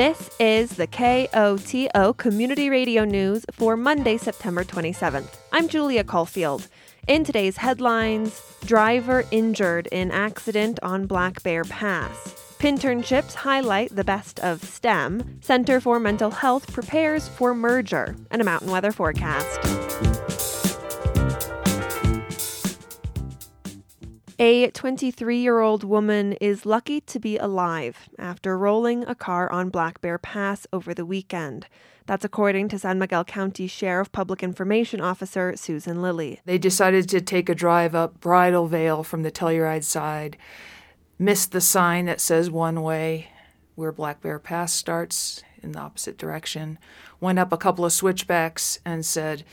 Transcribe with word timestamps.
This 0.00 0.30
is 0.40 0.76
the 0.76 0.86
KOTO 0.86 2.16
Community 2.16 2.70
Radio 2.70 3.04
News 3.04 3.44
for 3.52 3.76
Monday, 3.76 4.16
September 4.16 4.64
27th. 4.64 5.36
I'm 5.52 5.68
Julia 5.68 6.04
Caulfield. 6.04 6.68
In 7.06 7.22
today's 7.22 7.58
headlines, 7.58 8.40
driver 8.64 9.26
injured 9.30 9.88
in 9.88 10.10
accident 10.10 10.78
on 10.82 11.06
Black 11.06 11.42
Bear 11.42 11.64
Pass. 11.64 12.34
Pinternships 12.58 13.34
highlight 13.34 13.94
the 13.94 14.02
best 14.02 14.40
of 14.40 14.64
STEM. 14.64 15.40
Center 15.42 15.82
for 15.82 16.00
Mental 16.00 16.30
Health 16.30 16.72
prepares 16.72 17.28
for 17.28 17.54
merger 17.54 18.16
and 18.30 18.40
a 18.40 18.44
mountain 18.46 18.70
weather 18.70 18.92
forecast. 18.92 19.89
A 24.42 24.70
23 24.70 25.36
year 25.36 25.60
old 25.60 25.84
woman 25.84 26.32
is 26.40 26.64
lucky 26.64 27.02
to 27.02 27.20
be 27.20 27.36
alive 27.36 28.08
after 28.18 28.56
rolling 28.56 29.04
a 29.04 29.14
car 29.14 29.52
on 29.52 29.68
Black 29.68 30.00
Bear 30.00 30.16
Pass 30.16 30.66
over 30.72 30.94
the 30.94 31.04
weekend. 31.04 31.66
That's 32.06 32.24
according 32.24 32.70
to 32.70 32.78
San 32.78 32.98
Miguel 32.98 33.22
County 33.22 33.66
Sheriff 33.66 34.10
Public 34.12 34.42
Information 34.42 35.02
Officer 35.02 35.56
Susan 35.56 36.00
Lilly. 36.00 36.40
They 36.46 36.56
decided 36.56 37.06
to 37.10 37.20
take 37.20 37.50
a 37.50 37.54
drive 37.54 37.94
up 37.94 38.18
Bridal 38.18 38.66
Veil 38.66 39.02
from 39.02 39.24
the 39.24 39.30
Telluride 39.30 39.84
side, 39.84 40.38
missed 41.18 41.52
the 41.52 41.60
sign 41.60 42.06
that 42.06 42.18
says 42.18 42.50
one 42.50 42.80
way 42.80 43.28
where 43.74 43.92
Black 43.92 44.22
Bear 44.22 44.38
Pass 44.38 44.72
starts 44.72 45.44
in 45.62 45.72
the 45.72 45.80
opposite 45.80 46.16
direction, 46.16 46.78
went 47.20 47.38
up 47.38 47.52
a 47.52 47.58
couple 47.58 47.84
of 47.84 47.92
switchbacks 47.92 48.78
and 48.86 49.04
said, 49.04 49.44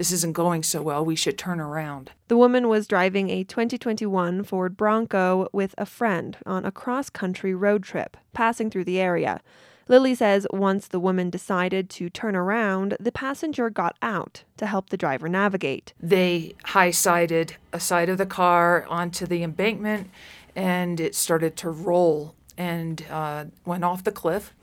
this 0.00 0.12
isn't 0.12 0.32
going 0.32 0.62
so 0.62 0.80
well. 0.80 1.04
We 1.04 1.14
should 1.14 1.36
turn 1.36 1.60
around. 1.60 2.12
The 2.28 2.36
woman 2.38 2.68
was 2.68 2.86
driving 2.86 3.28
a 3.28 3.44
2021 3.44 4.44
Ford 4.44 4.74
Bronco 4.74 5.50
with 5.52 5.74
a 5.76 5.84
friend 5.84 6.38
on 6.46 6.64
a 6.64 6.72
cross 6.72 7.10
country 7.10 7.54
road 7.54 7.82
trip, 7.82 8.16
passing 8.32 8.70
through 8.70 8.84
the 8.84 8.98
area. 8.98 9.42
Lilly 9.88 10.14
says 10.14 10.46
once 10.50 10.88
the 10.88 10.98
woman 10.98 11.28
decided 11.28 11.90
to 11.90 12.08
turn 12.08 12.34
around, 12.34 12.96
the 12.98 13.12
passenger 13.12 13.68
got 13.68 13.94
out 14.00 14.42
to 14.56 14.64
help 14.64 14.88
the 14.88 14.96
driver 14.96 15.28
navigate. 15.28 15.92
They 16.00 16.54
high 16.64 16.92
sided 16.92 17.56
a 17.70 17.78
side 17.78 18.08
of 18.08 18.16
the 18.16 18.24
car 18.24 18.86
onto 18.88 19.26
the 19.26 19.42
embankment 19.42 20.08
and 20.56 20.98
it 20.98 21.14
started 21.14 21.58
to 21.58 21.68
roll 21.68 22.34
and 22.56 23.04
uh, 23.10 23.44
went 23.66 23.84
off 23.84 24.04
the 24.04 24.12
cliff, 24.12 24.54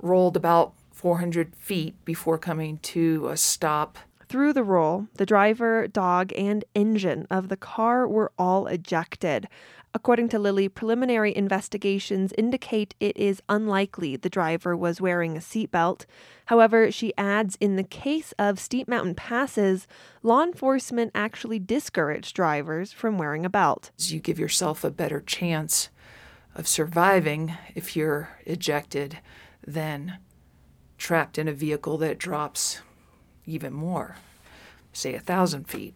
rolled 0.00 0.34
about 0.34 0.72
400 0.92 1.54
feet 1.56 1.94
before 2.06 2.38
coming 2.38 2.78
to 2.78 3.28
a 3.28 3.36
stop 3.36 3.98
through 4.32 4.54
the 4.54 4.64
roll, 4.64 5.08
the 5.16 5.26
driver, 5.26 5.86
dog, 5.86 6.32
and 6.38 6.64
engine 6.74 7.26
of 7.30 7.50
the 7.50 7.56
car 7.56 8.08
were 8.08 8.32
all 8.38 8.66
ejected. 8.66 9.46
According 9.92 10.30
to 10.30 10.38
Lilly, 10.38 10.70
preliminary 10.70 11.36
investigations 11.36 12.32
indicate 12.38 12.94
it 12.98 13.14
is 13.14 13.42
unlikely 13.50 14.16
the 14.16 14.30
driver 14.30 14.74
was 14.74 15.02
wearing 15.02 15.36
a 15.36 15.40
seatbelt. 15.40 16.06
However, 16.46 16.90
she 16.90 17.12
adds 17.18 17.58
in 17.60 17.76
the 17.76 17.84
case 17.84 18.32
of 18.38 18.58
steep 18.58 18.88
mountain 18.88 19.14
passes, 19.14 19.86
law 20.22 20.42
enforcement 20.42 21.10
actually 21.14 21.58
discourage 21.58 22.32
drivers 22.32 22.90
from 22.90 23.18
wearing 23.18 23.44
a 23.44 23.50
belt. 23.50 23.90
You 23.98 24.18
give 24.18 24.38
yourself 24.38 24.82
a 24.82 24.90
better 24.90 25.20
chance 25.20 25.90
of 26.54 26.66
surviving 26.66 27.54
if 27.74 27.94
you're 27.94 28.30
ejected 28.46 29.18
than 29.66 30.16
trapped 30.96 31.36
in 31.36 31.48
a 31.48 31.52
vehicle 31.52 31.98
that 31.98 32.16
drops 32.16 32.80
even 33.46 33.72
more, 33.72 34.16
say 34.92 35.14
a 35.14 35.20
thousand 35.20 35.68
feet, 35.68 35.94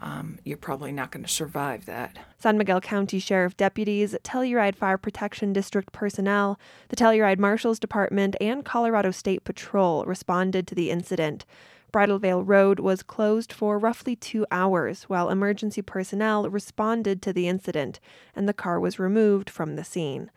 um, 0.00 0.38
you're 0.44 0.58
probably 0.58 0.92
not 0.92 1.10
going 1.10 1.24
to 1.24 1.30
survive 1.30 1.86
that. 1.86 2.18
San 2.38 2.58
Miguel 2.58 2.80
County 2.80 3.18
Sheriff 3.18 3.56
deputies, 3.56 4.14
Telluride 4.22 4.74
Fire 4.74 4.98
Protection 4.98 5.52
District 5.52 5.92
personnel, 5.92 6.58
the 6.88 6.96
Telluride 6.96 7.38
Marshal's 7.38 7.78
Department, 7.78 8.36
and 8.40 8.64
Colorado 8.64 9.10
State 9.10 9.44
Patrol 9.44 10.04
responded 10.04 10.66
to 10.66 10.74
the 10.74 10.90
incident. 10.90 11.46
Bridal 11.90 12.18
Veil 12.18 12.42
Road 12.42 12.80
was 12.80 13.04
closed 13.04 13.52
for 13.52 13.78
roughly 13.78 14.16
two 14.16 14.44
hours 14.50 15.04
while 15.04 15.30
emergency 15.30 15.80
personnel 15.80 16.50
responded 16.50 17.22
to 17.22 17.32
the 17.32 17.46
incident, 17.46 18.00
and 18.34 18.48
the 18.48 18.52
car 18.52 18.80
was 18.80 18.98
removed 18.98 19.48
from 19.48 19.76
the 19.76 19.84
scene. 19.84 20.30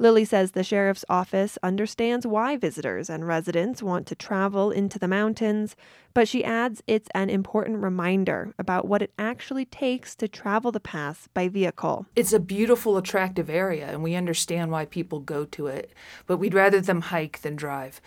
Lilly 0.00 0.24
says 0.24 0.52
the 0.52 0.62
sheriff's 0.62 1.04
office 1.08 1.58
understands 1.62 2.24
why 2.24 2.56
visitors 2.56 3.10
and 3.10 3.26
residents 3.26 3.82
want 3.82 4.06
to 4.06 4.14
travel 4.14 4.70
into 4.70 4.96
the 4.96 5.08
mountains, 5.08 5.74
but 6.14 6.28
she 6.28 6.44
adds 6.44 6.82
it's 6.86 7.08
an 7.14 7.30
important 7.30 7.82
reminder 7.82 8.54
about 8.58 8.86
what 8.86 9.02
it 9.02 9.12
actually 9.18 9.64
takes 9.64 10.14
to 10.14 10.28
travel 10.28 10.70
the 10.70 10.78
pass 10.78 11.28
by 11.34 11.48
vehicle. 11.48 12.06
It's 12.14 12.32
a 12.32 12.38
beautiful, 12.38 12.96
attractive 12.96 13.50
area, 13.50 13.88
and 13.88 14.04
we 14.04 14.14
understand 14.14 14.70
why 14.70 14.84
people 14.84 15.18
go 15.18 15.44
to 15.46 15.66
it, 15.66 15.92
but 16.26 16.36
we'd 16.36 16.54
rather 16.54 16.80
them 16.80 17.00
hike 17.00 17.40
than 17.42 17.56
drive. 17.56 18.00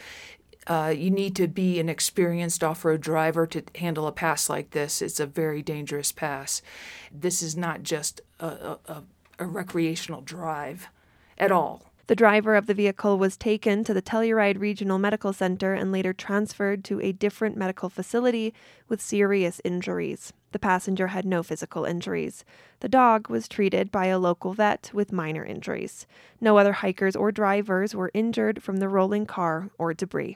Uh, 0.67 0.93
you 0.95 1.09
need 1.09 1.35
to 1.35 1.47
be 1.47 1.79
an 1.79 1.89
experienced 1.89 2.63
off 2.63 2.85
road 2.85 3.01
driver 3.01 3.45
to 3.47 3.63
handle 3.75 4.07
a 4.07 4.11
pass 4.13 4.49
like 4.49 4.69
this. 4.69 5.01
It's 5.01 5.19
a 5.19 5.25
very 5.25 5.61
dangerous 5.61 6.13
pass. 6.13 6.61
This 7.11 7.41
is 7.41 7.57
not 7.57 7.83
just 7.83 8.21
a, 8.39 8.77
a, 8.85 9.03
a 9.39 9.45
recreational 9.45 10.21
drive 10.21 10.87
at 11.41 11.51
all. 11.51 11.81
The 12.07 12.15
driver 12.15 12.55
of 12.55 12.67
the 12.67 12.73
vehicle 12.73 13.17
was 13.17 13.37
taken 13.37 13.83
to 13.85 13.93
the 13.93 14.01
Telluride 14.01 14.59
Regional 14.59 14.99
Medical 14.99 15.33
Center 15.33 15.73
and 15.73 15.91
later 15.91 16.13
transferred 16.13 16.83
to 16.85 16.99
a 16.99 17.13
different 17.13 17.55
medical 17.55 17.89
facility 17.89 18.53
with 18.89 19.01
serious 19.01 19.61
injuries. 19.63 20.33
The 20.51 20.59
passenger 20.59 21.07
had 21.07 21.25
no 21.25 21.41
physical 21.41 21.85
injuries. 21.85 22.43
The 22.81 22.89
dog 22.89 23.29
was 23.29 23.47
treated 23.47 23.91
by 23.91 24.07
a 24.07 24.19
local 24.19 24.53
vet 24.53 24.91
with 24.93 25.13
minor 25.13 25.45
injuries. 25.45 26.05
No 26.41 26.57
other 26.57 26.73
hikers 26.73 27.15
or 27.15 27.31
drivers 27.31 27.95
were 27.95 28.11
injured 28.13 28.61
from 28.61 28.77
the 28.77 28.89
rolling 28.89 29.25
car 29.25 29.69
or 29.77 29.93
debris. 29.93 30.35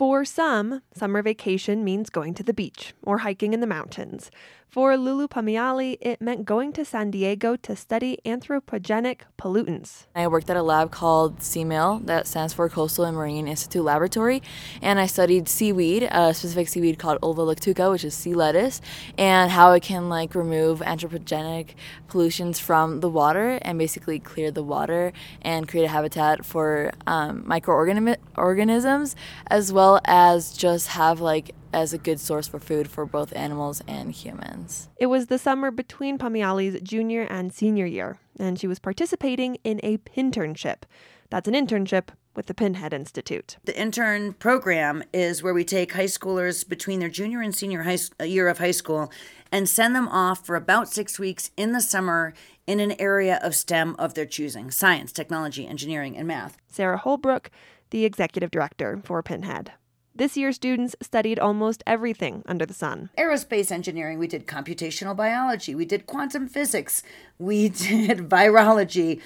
For 0.00 0.24
some, 0.24 0.80
summer 0.94 1.20
vacation 1.20 1.84
means 1.84 2.08
going 2.08 2.32
to 2.32 2.42
the 2.42 2.54
beach 2.54 2.94
or 3.02 3.18
hiking 3.18 3.52
in 3.52 3.60
the 3.60 3.66
mountains. 3.66 4.30
For 4.70 4.96
Lulu 4.96 5.26
Pamiali, 5.26 5.98
it 6.00 6.22
meant 6.22 6.44
going 6.44 6.72
to 6.74 6.84
San 6.84 7.10
Diego 7.10 7.56
to 7.56 7.74
study 7.74 8.18
anthropogenic 8.24 9.22
pollutants. 9.36 10.06
I 10.14 10.28
worked 10.28 10.48
at 10.48 10.56
a 10.56 10.62
lab 10.62 10.92
called 10.92 11.40
CMIL, 11.40 12.06
that 12.06 12.28
stands 12.28 12.54
for 12.54 12.68
Coastal 12.68 13.04
and 13.04 13.16
Marine 13.16 13.48
Institute 13.48 13.82
Laboratory, 13.82 14.40
and 14.80 15.00
I 15.00 15.06
studied 15.06 15.48
seaweed, 15.48 16.04
a 16.04 16.32
specific 16.32 16.68
seaweed 16.68 17.00
called 17.00 17.20
Ulva 17.20 17.52
lactuca, 17.52 17.90
which 17.90 18.04
is 18.04 18.14
sea 18.14 18.32
lettuce, 18.32 18.80
and 19.18 19.50
how 19.50 19.72
it 19.72 19.82
can 19.82 20.08
like 20.08 20.36
remove 20.36 20.78
anthropogenic 20.82 21.70
pollutions 22.06 22.60
from 22.60 23.00
the 23.00 23.08
water 23.08 23.58
and 23.62 23.76
basically 23.76 24.20
clear 24.20 24.52
the 24.52 24.62
water 24.62 25.12
and 25.42 25.66
create 25.66 25.86
a 25.86 25.88
habitat 25.88 26.46
for 26.46 26.92
um, 27.08 27.42
microorganisms, 27.44 29.16
as 29.48 29.72
well 29.72 30.00
as 30.04 30.52
just 30.52 30.86
have 30.86 31.20
like 31.20 31.56
as 31.72 31.92
a 31.92 31.98
good 31.98 32.20
source 32.20 32.48
for 32.48 32.58
food 32.58 32.88
for 32.88 33.06
both 33.06 33.34
animals 33.36 33.82
and 33.86 34.12
humans. 34.12 34.88
It 34.96 35.06
was 35.06 35.26
the 35.26 35.38
summer 35.38 35.70
between 35.70 36.18
Pamiali's 36.18 36.80
junior 36.82 37.22
and 37.22 37.52
senior 37.52 37.86
year, 37.86 38.18
and 38.38 38.58
she 38.58 38.66
was 38.66 38.78
participating 38.78 39.56
in 39.64 39.80
a 39.82 39.98
pinternship. 39.98 40.82
That's 41.30 41.48
an 41.48 41.54
internship 41.54 42.08
with 42.34 42.46
the 42.46 42.54
Pinhead 42.54 42.92
Institute. 42.92 43.56
The 43.64 43.78
intern 43.78 44.34
program 44.34 45.02
is 45.12 45.42
where 45.42 45.54
we 45.54 45.64
take 45.64 45.92
high 45.92 46.04
schoolers 46.04 46.66
between 46.68 47.00
their 47.00 47.08
junior 47.08 47.40
and 47.40 47.54
senior 47.54 47.82
high, 47.82 47.98
uh, 48.20 48.24
year 48.24 48.48
of 48.48 48.58
high 48.58 48.70
school 48.70 49.12
and 49.50 49.68
send 49.68 49.96
them 49.96 50.08
off 50.08 50.46
for 50.46 50.56
about 50.56 50.88
six 50.88 51.18
weeks 51.18 51.50
in 51.56 51.72
the 51.72 51.80
summer 51.80 52.32
in 52.66 52.78
an 52.78 52.94
area 53.00 53.40
of 53.42 53.54
STEM 53.54 53.96
of 53.98 54.14
their 54.14 54.26
choosing 54.26 54.70
science, 54.70 55.12
technology, 55.12 55.66
engineering, 55.66 56.16
and 56.16 56.28
math. 56.28 56.56
Sarah 56.68 56.98
Holbrook, 56.98 57.50
the 57.90 58.04
executive 58.04 58.50
director 58.50 59.00
for 59.04 59.22
Pinhead. 59.22 59.72
This 60.20 60.36
year, 60.36 60.52
students 60.52 60.94
studied 61.00 61.38
almost 61.38 61.82
everything 61.86 62.42
under 62.44 62.66
the 62.66 62.74
sun. 62.74 63.08
Aerospace 63.16 63.72
engineering, 63.72 64.18
we 64.18 64.26
did 64.26 64.46
computational 64.46 65.16
biology, 65.16 65.74
we 65.74 65.86
did 65.86 66.04
quantum 66.04 66.46
physics, 66.46 67.02
we 67.38 67.68
did 67.88 68.28
virology, 68.28 69.22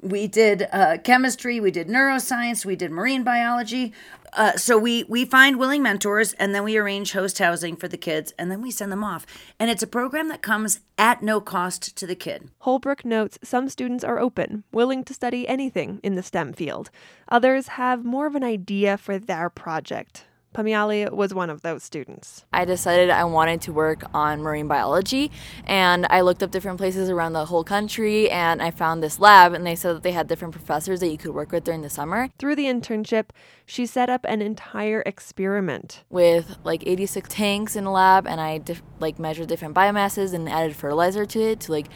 we 0.00 0.26
did 0.26 0.66
uh, 0.72 0.96
chemistry, 1.04 1.60
we 1.60 1.70
did 1.70 1.88
neuroscience, 1.88 2.64
we 2.64 2.76
did 2.76 2.90
marine 2.90 3.24
biology. 3.24 3.92
Uh, 4.32 4.52
so 4.52 4.78
we 4.78 5.04
we 5.04 5.26
find 5.26 5.58
willing 5.58 5.82
mentors, 5.82 6.32
and 6.32 6.54
then 6.54 6.64
we 6.64 6.78
arrange 6.78 7.12
host 7.12 7.38
housing 7.38 7.76
for 7.76 7.86
the 7.86 7.98
kids, 7.98 8.32
and 8.38 8.50
then 8.50 8.62
we 8.62 8.70
send 8.70 8.90
them 8.90 9.04
off. 9.04 9.26
And 9.60 9.70
it's 9.70 9.82
a 9.82 9.86
program 9.86 10.28
that 10.28 10.40
comes 10.40 10.80
at 10.96 11.22
no 11.22 11.42
cost 11.42 11.94
to 11.94 12.06
the 12.06 12.16
kid. 12.16 12.48
Holbrook 12.60 13.04
notes 13.04 13.38
some 13.42 13.68
students 13.68 14.02
are 14.02 14.18
open, 14.18 14.64
willing 14.72 15.04
to 15.04 15.12
study 15.12 15.46
anything 15.46 16.00
in 16.02 16.14
the 16.14 16.22
STEM 16.22 16.54
field. 16.54 16.88
Others 17.28 17.68
have 17.68 18.02
more 18.02 18.26
of 18.26 18.34
an 18.34 18.44
idea 18.44 18.96
for 18.96 19.18
their 19.18 19.50
project. 19.50 20.24
Pamiali 20.54 21.10
was 21.12 21.34
one 21.34 21.50
of 21.50 21.62
those 21.62 21.82
students. 21.82 22.44
I 22.52 22.64
decided 22.64 23.10
I 23.10 23.24
wanted 23.24 23.60
to 23.62 23.72
work 23.72 24.02
on 24.14 24.40
marine 24.40 24.66
biology, 24.66 25.30
and 25.64 26.06
I 26.10 26.22
looked 26.22 26.42
up 26.42 26.50
different 26.50 26.78
places 26.78 27.10
around 27.10 27.34
the 27.34 27.44
whole 27.44 27.64
country, 27.64 28.30
and 28.30 28.62
I 28.62 28.70
found 28.70 29.02
this 29.02 29.18
lab, 29.18 29.52
and 29.52 29.66
they 29.66 29.76
said 29.76 29.96
that 29.96 30.02
they 30.02 30.12
had 30.12 30.26
different 30.26 30.54
professors 30.54 31.00
that 31.00 31.08
you 31.08 31.18
could 31.18 31.34
work 31.34 31.52
with 31.52 31.64
during 31.64 31.82
the 31.82 31.90
summer. 31.90 32.30
Through 32.38 32.56
the 32.56 32.64
internship, 32.64 33.26
she 33.66 33.84
set 33.86 34.08
up 34.08 34.24
an 34.24 34.40
entire 34.40 35.02
experiment 35.04 36.02
with 36.08 36.56
like 36.64 36.86
86 36.86 37.28
tanks 37.28 37.76
in 37.76 37.84
a 37.84 37.92
lab, 37.92 38.26
and 38.26 38.40
I 38.40 38.58
dif- 38.58 38.82
like 39.00 39.18
measured 39.18 39.48
different 39.48 39.74
biomasses 39.74 40.32
and 40.32 40.48
added 40.48 40.74
fertilizer 40.74 41.26
to 41.26 41.40
it 41.40 41.60
to 41.60 41.72
like 41.72 41.88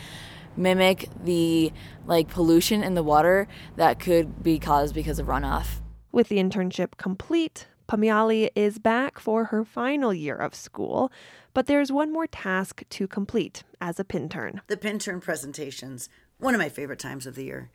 mimic 0.57 1.09
the 1.25 1.73
like 2.07 2.29
pollution 2.29 2.83
in 2.83 2.95
the 2.95 3.03
water 3.03 3.49
that 3.77 3.99
could 3.99 4.43
be 4.43 4.59
caused 4.59 4.95
because 4.95 5.19
of 5.19 5.27
runoff. 5.27 5.81
With 6.13 6.29
the 6.29 6.37
internship 6.37 6.99
complete, 6.99 7.69
Pamiali 7.89 8.51
is 8.55 8.79
back 8.79 9.19
for 9.19 9.47
her 9.47 9.65
final 9.65 10.15
year 10.15 10.37
of 10.37 10.55
school, 10.55 11.13
but 11.55 11.67
there's 11.67 11.93
one 11.93 12.13
more 12.13 12.27
task 12.27 12.83
to 12.91 13.07
complete 13.07 13.63
as 13.81 14.01
a 14.01 14.05
pintern. 14.05 14.61
The 14.67 14.77
pintern 14.77 15.21
presentations, 15.21 16.09
one 16.39 16.55
of 16.55 16.61
my 16.61 16.69
favorite 16.69 16.99
times 16.99 17.27
of 17.27 17.35
the 17.35 17.45
year. 17.45 17.71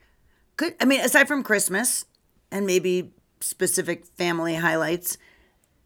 Good. 0.55 0.75
I 0.79 0.85
mean, 0.85 1.01
aside 1.01 1.27
from 1.27 1.43
Christmas 1.43 2.05
and 2.51 2.65
maybe 2.65 3.13
specific 3.39 4.05
family 4.05 4.55
highlights, 4.55 5.17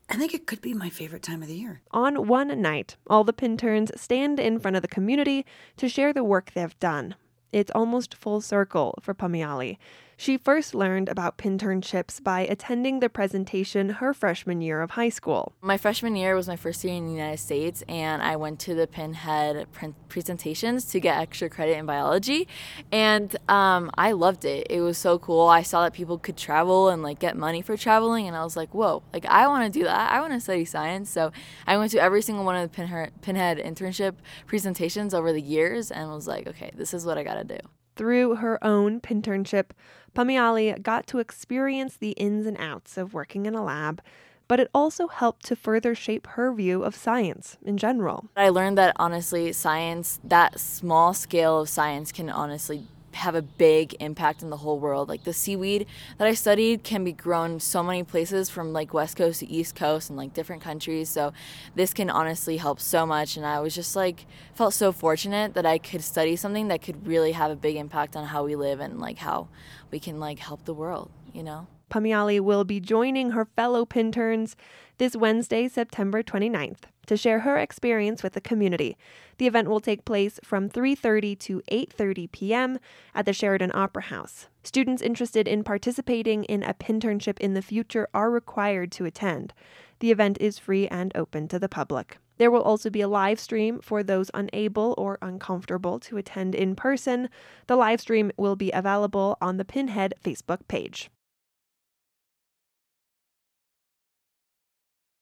I 0.09 0.15
think 0.15 0.33
it 0.33 0.45
could 0.45 0.61
be 0.61 0.73
my 0.73 0.89
favorite 0.89 1.23
time 1.23 1.41
of 1.41 1.47
the 1.47 1.55
year. 1.55 1.81
On 1.91 2.27
one 2.27 2.61
night, 2.61 2.97
all 3.07 3.23
the 3.23 3.33
Pinterns 3.33 3.97
stand 3.97 4.39
in 4.39 4.59
front 4.59 4.75
of 4.75 4.81
the 4.81 4.87
community 4.87 5.45
to 5.77 5.87
share 5.87 6.13
the 6.13 6.23
work 6.23 6.51
they've 6.53 6.77
done. 6.79 7.15
It's 7.51 7.71
almost 7.75 8.15
full 8.15 8.41
circle 8.41 8.97
for 9.01 9.13
Pamiali. 9.13 9.77
She 10.21 10.37
first 10.37 10.75
learned 10.75 11.09
about 11.09 11.39
pinternships 11.39 12.23
by 12.23 12.41
attending 12.41 12.99
the 12.99 13.09
presentation 13.09 13.89
her 13.89 14.13
freshman 14.13 14.61
year 14.61 14.83
of 14.83 14.91
high 14.91 15.09
school. 15.09 15.53
My 15.61 15.77
freshman 15.77 16.15
year 16.15 16.35
was 16.35 16.47
my 16.47 16.55
first 16.55 16.83
year 16.83 16.93
in 16.93 17.07
the 17.07 17.11
United 17.11 17.39
States, 17.39 17.83
and 17.89 18.21
I 18.21 18.35
went 18.35 18.59
to 18.59 18.75
the 18.75 18.85
Pinhead 18.85 19.65
presentations 20.09 20.85
to 20.91 20.99
get 20.99 21.17
extra 21.17 21.49
credit 21.49 21.75
in 21.75 21.87
biology, 21.87 22.47
and 22.91 23.35
um, 23.49 23.89
I 23.97 24.11
loved 24.11 24.45
it. 24.45 24.67
It 24.69 24.81
was 24.81 24.99
so 24.99 25.17
cool. 25.17 25.47
I 25.47 25.63
saw 25.63 25.85
that 25.85 25.93
people 25.93 26.19
could 26.19 26.37
travel 26.37 26.89
and 26.89 27.01
like 27.01 27.17
get 27.17 27.35
money 27.35 27.63
for 27.63 27.75
traveling, 27.75 28.27
and 28.27 28.37
I 28.37 28.43
was 28.43 28.55
like, 28.55 28.75
whoa, 28.75 29.01
like 29.13 29.25
I 29.25 29.47
want 29.47 29.73
to 29.73 29.79
do 29.79 29.85
that. 29.85 30.11
I 30.11 30.21
want 30.21 30.33
to 30.33 30.39
study 30.39 30.65
science. 30.65 31.09
So 31.09 31.31
I 31.65 31.77
went 31.77 31.89
to 31.93 31.99
every 31.99 32.21
single 32.21 32.45
one 32.45 32.55
of 32.55 32.61
the 32.61 32.75
Pinhead, 32.75 33.11
Pinhead 33.23 33.57
internship 33.57 34.17
presentations 34.45 35.15
over 35.15 35.33
the 35.33 35.41
years, 35.41 35.89
and 35.89 36.11
was 36.11 36.27
like, 36.27 36.45
okay, 36.45 36.69
this 36.75 36.93
is 36.93 37.07
what 37.07 37.17
I 37.17 37.23
got 37.23 37.37
to 37.37 37.43
do. 37.43 37.57
Through 37.97 38.35
her 38.35 38.63
own 38.63 39.01
internship, 39.01 39.71
Pamiali 40.15 40.81
got 40.81 41.07
to 41.07 41.19
experience 41.19 41.95
the 41.95 42.11
ins 42.11 42.45
and 42.45 42.57
outs 42.59 42.97
of 42.97 43.13
working 43.13 43.45
in 43.45 43.55
a 43.55 43.63
lab, 43.63 44.01
but 44.47 44.59
it 44.59 44.69
also 44.73 45.07
helped 45.07 45.45
to 45.45 45.55
further 45.55 45.95
shape 45.95 46.27
her 46.27 46.51
view 46.51 46.83
of 46.83 46.95
science 46.95 47.57
in 47.63 47.77
general. 47.77 48.29
I 48.35 48.49
learned 48.49 48.77
that 48.77 48.93
honestly, 48.97 49.53
science, 49.53 50.19
that 50.23 50.59
small 50.59 51.13
scale 51.13 51.61
of 51.61 51.69
science, 51.69 52.11
can 52.11 52.29
honestly 52.29 52.87
have 53.13 53.35
a 53.35 53.41
big 53.41 53.95
impact 53.99 54.41
in 54.41 54.49
the 54.49 54.57
whole 54.57 54.79
world. 54.79 55.09
Like 55.09 55.23
the 55.23 55.33
seaweed 55.33 55.87
that 56.17 56.27
I 56.27 56.33
studied 56.33 56.83
can 56.83 57.03
be 57.03 57.11
grown 57.11 57.59
so 57.59 57.83
many 57.83 58.03
places 58.03 58.49
from 58.49 58.73
like 58.73 58.93
west 58.93 59.17
coast 59.17 59.39
to 59.41 59.49
east 59.49 59.75
coast 59.75 60.09
and 60.09 60.17
like 60.17 60.33
different 60.33 60.61
countries. 60.61 61.09
So 61.09 61.33
this 61.75 61.93
can 61.93 62.09
honestly 62.09 62.57
help 62.57 62.79
so 62.79 63.05
much 63.05 63.37
and 63.37 63.45
I 63.45 63.59
was 63.59 63.75
just 63.75 63.95
like 63.95 64.25
felt 64.53 64.73
so 64.73 64.91
fortunate 64.91 65.53
that 65.53 65.65
I 65.65 65.77
could 65.77 66.03
study 66.03 66.35
something 66.35 66.67
that 66.69 66.81
could 66.81 67.07
really 67.07 67.31
have 67.33 67.51
a 67.51 67.55
big 67.55 67.75
impact 67.75 68.15
on 68.15 68.25
how 68.25 68.43
we 68.43 68.55
live 68.55 68.79
and 68.79 68.99
like 68.99 69.17
how 69.17 69.49
we 69.91 69.99
can 69.99 70.19
like 70.19 70.39
help 70.39 70.65
the 70.65 70.73
world, 70.73 71.11
you 71.33 71.43
know. 71.43 71.67
Pamiali 71.91 72.39
will 72.39 72.63
be 72.63 72.79
joining 72.79 73.31
her 73.31 73.43
fellow 73.43 73.85
Pinterns 73.85 74.55
this 74.97 75.15
Wednesday, 75.15 75.67
September 75.67 76.23
29th, 76.23 76.83
to 77.11 77.17
share 77.17 77.39
her 77.39 77.57
experience 77.57 78.23
with 78.23 78.31
the 78.31 78.39
community. 78.39 78.95
The 79.37 79.45
event 79.45 79.67
will 79.67 79.81
take 79.81 80.05
place 80.05 80.39
from 80.45 80.69
3:30 80.69 81.37
to 81.39 81.61
8:30 81.69 82.31
p.m. 82.31 82.79
at 83.13 83.25
the 83.25 83.33
Sheridan 83.33 83.73
Opera 83.73 84.03
House. 84.03 84.47
Students 84.63 85.01
interested 85.01 85.45
in 85.45 85.65
participating 85.65 86.45
in 86.45 86.63
a 86.63 86.73
Pinternship 86.73 87.37
in 87.39 87.53
the 87.53 87.61
future 87.61 88.07
are 88.13 88.31
required 88.31 88.93
to 88.93 89.03
attend. 89.03 89.53
The 89.99 90.09
event 90.09 90.37
is 90.39 90.57
free 90.57 90.87
and 90.87 91.11
open 91.13 91.49
to 91.49 91.59
the 91.59 91.67
public. 91.67 92.17
There 92.37 92.49
will 92.49 92.61
also 92.61 92.89
be 92.89 93.01
a 93.01 93.09
live 93.09 93.41
stream 93.41 93.81
for 93.81 94.03
those 94.03 94.31
unable 94.33 94.95
or 94.97 95.17
uncomfortable 95.21 95.99
to 95.99 96.15
attend 96.15 96.55
in 96.55 96.77
person. 96.77 97.27
The 97.67 97.75
live 97.75 97.99
stream 97.99 98.31
will 98.37 98.55
be 98.55 98.71
available 98.71 99.37
on 99.41 99.57
the 99.57 99.65
Pinhead 99.65 100.13
Facebook 100.23 100.65
page. 100.69 101.11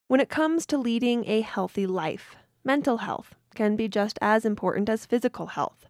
When 0.10 0.20
it 0.20 0.28
comes 0.28 0.66
to 0.66 0.78
leading 0.80 1.24
a 1.28 1.42
healthy 1.42 1.86
life, 1.86 2.36
mental 2.64 2.98
health 2.98 3.36
can 3.54 3.76
be 3.76 3.88
just 3.88 4.18
as 4.24 4.44
important 4.44 4.90
as 4.90 5.06
physical 5.06 5.46
health. 5.46 5.88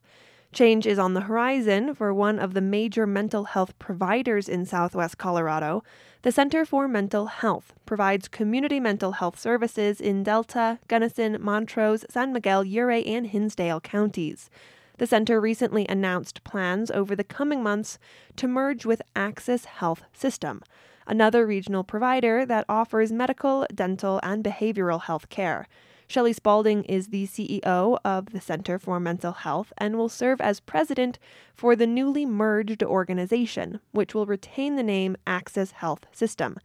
Change 0.51 0.85
is 0.85 0.99
on 0.99 1.13
the 1.13 1.21
horizon 1.21 1.95
for 1.95 2.13
one 2.13 2.37
of 2.37 2.53
the 2.53 2.59
major 2.59 3.07
mental 3.07 3.45
health 3.45 3.79
providers 3.79 4.49
in 4.49 4.65
southwest 4.65 5.17
Colorado. 5.17 5.85
The 6.23 6.33
Center 6.33 6.65
for 6.65 6.85
Mental 6.89 7.27
Health 7.27 7.71
provides 7.85 8.27
community 8.27 8.81
mental 8.81 9.13
health 9.13 9.39
services 9.39 10.01
in 10.01 10.23
Delta, 10.23 10.79
Gunnison, 10.89 11.37
Montrose, 11.39 12.03
San 12.09 12.33
Miguel, 12.33 12.65
Ouray, 12.65 13.05
and 13.05 13.27
Hinsdale 13.27 13.79
counties. 13.79 14.49
The 14.97 15.07
center 15.07 15.39
recently 15.39 15.85
announced 15.87 16.43
plans 16.43 16.91
over 16.91 17.15
the 17.15 17.23
coming 17.23 17.63
months 17.63 17.97
to 18.35 18.49
merge 18.49 18.85
with 18.85 19.01
Axis 19.15 19.63
Health 19.63 20.03
System, 20.11 20.61
another 21.09 21.45
regional 21.45 21.83
provider 21.83 22.45
that 22.45 22.65
offers 22.69 23.11
medical, 23.11 23.65
dental, 23.73 24.19
and 24.23 24.43
behavioral 24.43 25.01
health 25.01 25.29
care. 25.29 25.67
Shelley 26.09 26.33
Spalding 26.33 26.85
is 26.85 27.09
the 27.09 27.27
CEO 27.27 27.99
of 28.03 28.31
the 28.31 28.41
Center 28.41 28.79
for 28.79 28.99
Mental 28.99 29.31
Health 29.31 29.71
and 29.77 29.95
will 29.95 30.09
serve 30.09 30.41
as 30.41 30.59
president 30.59 31.19
for 31.53 31.75
the 31.75 31.85
newly 31.85 32.25
merged 32.25 32.81
organization, 32.81 33.79
which 33.91 34.15
will 34.15 34.25
retain 34.25 34.75
the 34.75 34.81
name 34.81 35.15
Axis 35.27 35.73
Health 35.73 36.07
System. 36.11 36.57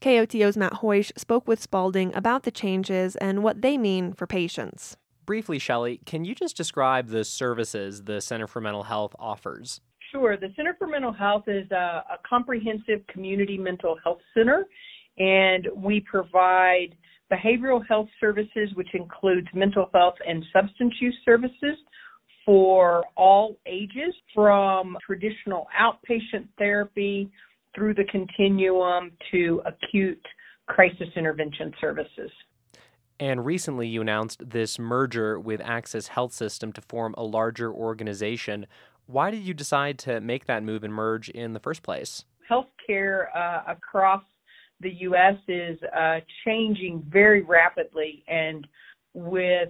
KOTO's 0.00 0.56
Matt 0.56 0.74
Hoish 0.74 1.10
spoke 1.18 1.48
with 1.48 1.60
Spalding 1.60 2.14
about 2.14 2.44
the 2.44 2.52
changes 2.52 3.16
and 3.16 3.42
what 3.42 3.60
they 3.60 3.76
mean 3.76 4.12
for 4.12 4.28
patients. 4.28 4.96
Briefly, 5.26 5.58
Shelley, 5.58 6.00
can 6.06 6.24
you 6.24 6.36
just 6.36 6.56
describe 6.56 7.08
the 7.08 7.24
services 7.24 8.04
the 8.04 8.20
Center 8.20 8.46
for 8.46 8.60
Mental 8.60 8.84
Health 8.84 9.16
offers? 9.18 9.80
Sure. 10.12 10.36
The 10.36 10.52
Center 10.56 10.76
for 10.78 10.86
Mental 10.86 11.12
Health 11.12 11.44
is 11.46 11.68
a, 11.70 12.04
a 12.10 12.18
comprehensive 12.28 13.00
community 13.08 13.56
mental 13.56 13.96
health 14.04 14.18
center, 14.34 14.66
and 15.16 15.66
we 15.74 16.00
provide 16.00 16.94
behavioral 17.32 17.80
health 17.88 18.08
services, 18.20 18.68
which 18.74 18.90
includes 18.92 19.46
mental 19.54 19.88
health 19.94 20.16
and 20.28 20.44
substance 20.52 20.92
use 21.00 21.16
services 21.24 21.78
for 22.44 23.04
all 23.16 23.56
ages, 23.66 24.14
from 24.34 24.98
traditional 25.06 25.66
outpatient 25.80 26.46
therapy 26.58 27.30
through 27.74 27.94
the 27.94 28.04
continuum 28.10 29.12
to 29.30 29.62
acute 29.64 30.22
crisis 30.66 31.08
intervention 31.16 31.72
services. 31.80 32.30
And 33.20 33.46
recently, 33.46 33.86
you 33.86 34.00
announced 34.00 34.50
this 34.50 34.78
merger 34.78 35.38
with 35.38 35.60
Axis 35.60 36.08
Health 36.08 36.32
System 36.32 36.72
to 36.72 36.80
form 36.80 37.14
a 37.16 37.22
larger 37.22 37.72
organization. 37.72 38.66
Why 39.12 39.30
did 39.30 39.42
you 39.42 39.52
decide 39.52 39.98
to 40.00 40.22
make 40.22 40.46
that 40.46 40.62
move 40.62 40.84
and 40.84 40.92
merge 40.92 41.28
in 41.28 41.52
the 41.52 41.60
first 41.60 41.82
place? 41.82 42.24
Healthcare 42.50 43.26
uh, 43.36 43.60
across 43.68 44.22
the 44.80 44.90
U.S. 45.00 45.34
is 45.48 45.78
uh, 45.94 46.20
changing 46.46 47.04
very 47.12 47.42
rapidly 47.42 48.24
and 48.26 48.66
with 49.12 49.68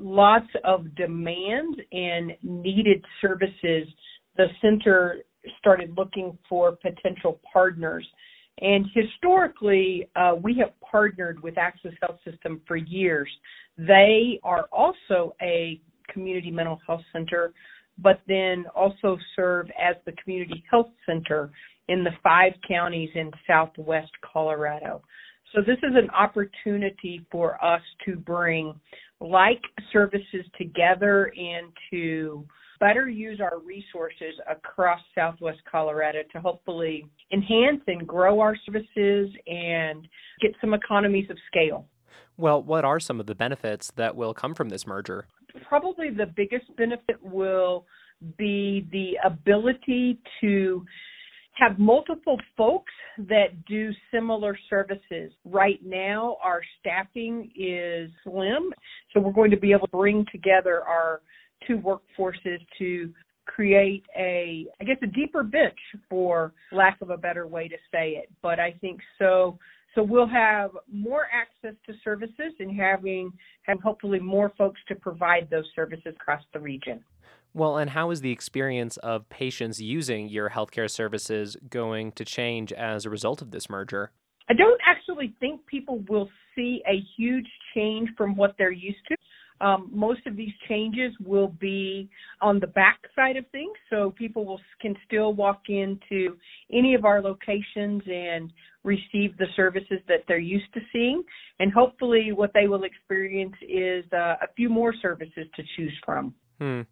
lots 0.00 0.46
of 0.62 0.94
demand 0.94 1.82
and 1.90 2.36
needed 2.44 3.04
services, 3.20 3.88
the 4.36 4.46
center 4.62 5.16
started 5.58 5.92
looking 5.96 6.38
for 6.48 6.76
potential 6.76 7.40
partners. 7.52 8.06
And 8.60 8.86
historically, 8.94 10.08
uh, 10.14 10.36
we 10.40 10.56
have 10.58 10.70
partnered 10.80 11.42
with 11.42 11.58
Axis 11.58 11.92
Health 12.00 12.20
System 12.24 12.60
for 12.68 12.76
years. 12.76 13.28
They 13.76 14.38
are 14.44 14.68
also 14.70 15.34
a 15.42 15.80
community 16.12 16.52
mental 16.52 16.80
health 16.86 17.02
center 17.12 17.52
but 17.98 18.20
then 18.26 18.64
also 18.74 19.16
serve 19.36 19.66
as 19.80 19.96
the 20.04 20.12
community 20.22 20.64
health 20.70 20.90
center 21.06 21.50
in 21.88 22.02
the 22.02 22.10
five 22.22 22.52
counties 22.66 23.10
in 23.14 23.30
southwest 23.46 24.10
Colorado. 24.32 25.02
So 25.54 25.60
this 25.60 25.78
is 25.78 25.94
an 25.94 26.10
opportunity 26.10 27.24
for 27.30 27.62
us 27.64 27.82
to 28.06 28.16
bring 28.16 28.74
like 29.20 29.60
services 29.92 30.44
together 30.58 31.32
and 31.36 31.72
to 31.90 32.44
better 32.80 33.08
use 33.08 33.40
our 33.40 33.60
resources 33.60 34.34
across 34.50 35.00
southwest 35.14 35.60
Colorado 35.70 36.18
to 36.32 36.40
hopefully 36.40 37.06
enhance 37.32 37.80
and 37.86 38.06
grow 38.06 38.40
our 38.40 38.56
services 38.66 39.30
and 39.46 40.08
get 40.40 40.52
some 40.60 40.74
economies 40.74 41.30
of 41.30 41.36
scale. 41.46 41.86
Well, 42.36 42.60
what 42.62 42.84
are 42.84 42.98
some 42.98 43.20
of 43.20 43.26
the 43.26 43.34
benefits 43.34 43.92
that 43.94 44.16
will 44.16 44.34
come 44.34 44.54
from 44.54 44.68
this 44.68 44.86
merger? 44.86 45.26
Probably 45.68 46.10
the 46.10 46.26
biggest 46.36 46.74
benefit 46.76 47.22
will 47.22 47.86
be 48.38 48.86
the 48.92 49.12
ability 49.24 50.18
to 50.40 50.84
have 51.52 51.78
multiple 51.78 52.36
folks 52.56 52.92
that 53.16 53.64
do 53.66 53.90
similar 54.12 54.58
services. 54.68 55.32
Right 55.44 55.78
now, 55.84 56.36
our 56.42 56.60
staffing 56.80 57.50
is 57.54 58.10
slim, 58.24 58.72
so 59.12 59.20
we're 59.20 59.32
going 59.32 59.52
to 59.52 59.56
be 59.56 59.72
able 59.72 59.86
to 59.86 59.96
bring 59.96 60.26
together 60.32 60.82
our 60.82 61.20
two 61.66 61.78
workforces 61.78 62.58
to 62.78 63.12
create 63.46 64.04
a, 64.16 64.66
I 64.80 64.84
guess, 64.84 64.96
a 65.02 65.06
deeper 65.06 65.42
bench, 65.42 65.78
for 66.08 66.52
lack 66.72 67.00
of 67.00 67.10
a 67.10 67.16
better 67.16 67.46
way 67.46 67.68
to 67.68 67.76
say 67.92 68.10
it. 68.10 68.30
But 68.42 68.58
I 68.58 68.72
think 68.80 69.00
so 69.18 69.58
So 69.94 70.02
we'll 70.02 70.26
have 70.26 70.70
more 70.92 71.26
access 71.32 71.74
to 71.86 71.92
services 72.02 72.52
and 72.58 72.76
having 72.76 73.32
have 73.62 73.80
hopefully 73.80 74.18
more 74.18 74.52
folks 74.58 74.80
to 74.88 74.94
provide 74.94 75.48
those 75.50 75.66
services 75.74 76.14
across 76.20 76.42
the 76.52 76.60
region. 76.60 77.04
Well, 77.52 77.76
and 77.76 77.90
how 77.90 78.10
is 78.10 78.20
the 78.20 78.32
experience 78.32 78.96
of 78.96 79.28
patients 79.28 79.80
using 79.80 80.28
your 80.28 80.50
healthcare 80.50 80.90
services 80.90 81.56
going 81.70 82.10
to 82.12 82.24
change 82.24 82.72
as 82.72 83.06
a 83.06 83.10
result 83.10 83.40
of 83.40 83.52
this 83.52 83.70
merger? 83.70 84.10
I 84.48 84.54
don't 84.54 84.80
actually 84.84 85.34
think 85.38 85.64
people 85.66 86.00
will 86.08 86.28
see 86.56 86.82
a 86.88 87.00
huge 87.16 87.46
change 87.74 88.10
from 88.16 88.34
what 88.34 88.56
they're 88.58 88.72
used 88.72 88.98
to. 89.08 89.16
Um, 89.60 89.90
most 89.92 90.26
of 90.26 90.36
these 90.36 90.52
changes 90.68 91.12
will 91.24 91.48
be 91.48 92.10
on 92.40 92.58
the 92.58 92.66
back 92.66 92.98
side 93.14 93.36
of 93.36 93.46
things, 93.52 93.76
so 93.88 94.10
people 94.10 94.44
will 94.44 94.60
can 94.80 94.94
still 95.06 95.32
walk 95.32 95.62
into 95.68 96.36
any 96.72 96.94
of 96.94 97.04
our 97.04 97.22
locations 97.22 98.02
and 98.06 98.52
receive 98.82 99.36
the 99.38 99.46
services 99.56 100.00
that 100.08 100.24
they're 100.26 100.38
used 100.38 100.72
to 100.74 100.80
seeing. 100.92 101.22
And 101.60 101.72
hopefully, 101.72 102.32
what 102.32 102.52
they 102.52 102.66
will 102.66 102.84
experience 102.84 103.54
is 103.62 104.04
uh, 104.12 104.36
a 104.42 104.48
few 104.56 104.68
more 104.68 104.92
services 105.00 105.46
to 105.56 105.62
choose 105.76 105.96
from. 106.04 106.34
Hmm. 106.58 106.82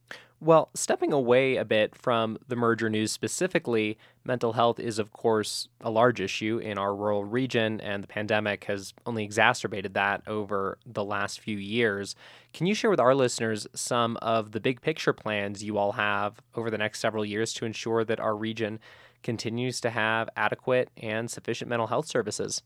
Well, 0.40 0.70
stepping 0.74 1.12
away 1.12 1.54
a 1.54 1.64
bit 1.64 1.94
from 1.94 2.36
the 2.48 2.56
merger 2.56 2.90
news 2.90 3.12
specifically, 3.12 3.96
mental 4.24 4.54
health 4.54 4.80
is, 4.80 4.98
of 4.98 5.12
course, 5.12 5.68
a 5.80 5.88
large 5.88 6.20
issue 6.20 6.58
in 6.58 6.78
our 6.78 6.96
rural 6.96 7.24
region, 7.24 7.80
and 7.80 8.02
the 8.02 8.08
pandemic 8.08 8.64
has 8.64 8.92
only 9.06 9.22
exacerbated 9.22 9.94
that 9.94 10.22
over 10.26 10.78
the 10.84 11.04
last 11.04 11.38
few 11.38 11.56
years. 11.56 12.16
Can 12.52 12.66
you 12.66 12.74
share 12.74 12.90
with 12.90 12.98
our 12.98 13.14
listeners 13.14 13.68
some 13.72 14.16
of 14.20 14.50
the 14.50 14.58
big 14.58 14.80
picture 14.80 15.12
plans 15.12 15.62
you 15.62 15.78
all 15.78 15.92
have 15.92 16.40
over 16.56 16.72
the 16.72 16.78
next 16.78 16.98
several 16.98 17.24
years 17.24 17.52
to 17.54 17.64
ensure 17.64 18.04
that 18.04 18.18
our 18.18 18.34
region 18.34 18.80
continues 19.22 19.80
to 19.82 19.90
have 19.90 20.28
adequate 20.36 20.90
and 20.96 21.30
sufficient 21.30 21.70
mental 21.70 21.86
health 21.86 22.06
services? 22.06 22.62